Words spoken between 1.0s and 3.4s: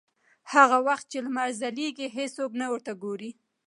چې لمر ځلېږي هېڅوک نه ورته ګوري.